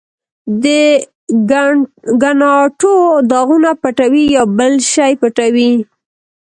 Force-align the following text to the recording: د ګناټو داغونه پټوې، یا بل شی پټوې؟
د 0.63 0.65
ګناټو 2.23 2.95
داغونه 3.31 3.71
پټوې، 3.81 4.25
یا 4.35 4.43
بل 4.57 4.73
شی 4.93 5.11
پټوې؟ 5.21 5.71